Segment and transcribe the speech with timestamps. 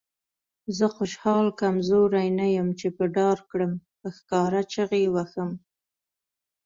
[0.77, 3.73] زه خوشحال کمزوری نه یم چې به ډار کړم.
[3.99, 5.51] په ښکاره چیغې وهم.